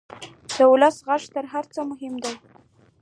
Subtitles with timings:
[0.53, 2.33] د ولس غږ تر هر څه مهم دی.